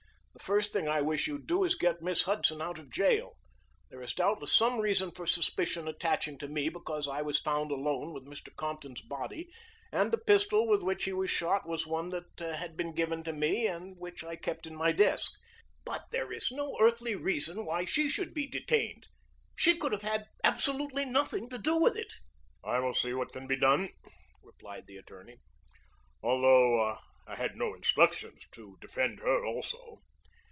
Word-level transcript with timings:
"The 0.33 0.45
first 0.45 0.73
thing 0.73 0.89
I 0.89 1.01
wish 1.01 1.27
you'd 1.27 1.45
do 1.45 1.63
is 1.65 1.73
to 1.73 1.77
get 1.77 2.01
Miss 2.01 2.23
Hudson 2.23 2.61
out 2.63 2.79
of 2.79 2.89
jail. 2.89 3.37
There 3.89 4.01
is 4.01 4.13
doubtless 4.15 4.51
some 4.55 4.79
reason 4.79 5.11
for 5.11 5.27
suspicion 5.27 5.87
attaching 5.87 6.39
to 6.39 6.47
me 6.47 6.67
because 6.67 7.07
I 7.07 7.21
was 7.21 7.39
found 7.39 7.69
alone 7.69 8.11
with 8.11 8.25
Mr. 8.25 8.53
Compton's 8.55 9.01
body, 9.01 9.49
and 9.91 10.09
the 10.11 10.17
pistol 10.17 10.67
with 10.67 10.81
which 10.81 11.03
he 11.03 11.13
was 11.13 11.29
shot 11.29 11.67
was 11.69 11.85
one 11.85 12.09
that 12.09 12.39
had 12.39 12.75
been 12.75 12.95
given 12.95 13.23
to 13.25 13.31
me 13.33 13.67
and 13.67 13.97
which 13.99 14.23
I 14.23 14.35
kept 14.35 14.65
in 14.65 14.75
my 14.75 14.91
desk, 14.91 15.31
but 15.85 16.07
there 16.11 16.31
is 16.31 16.49
no 16.49 16.75
earthly 16.81 17.15
reason 17.15 17.63
why 17.63 17.85
she 17.85 18.09
should 18.09 18.33
be 18.33 18.47
detained. 18.47 19.07
She 19.55 19.77
could 19.77 19.91
have 19.91 20.01
had 20.01 20.25
absolutely 20.43 21.05
nothing 21.05 21.49
to 21.49 21.59
do 21.59 21.77
with 21.77 21.95
it." 21.95 22.13
"I 22.63 22.79
will 22.79 22.95
see 22.95 23.13
what 23.13 23.31
can 23.31 23.45
be 23.45 23.57
done," 23.59 23.89
replied 24.41 24.87
the 24.87 24.97
attorney, 24.97 25.37
"although 26.23 26.97
I 27.27 27.35
had 27.35 27.55
no 27.57 27.75
instructions 27.75 28.47
to 28.53 28.77
defend 28.81 29.19
her 29.19 29.45
also." 29.45 29.99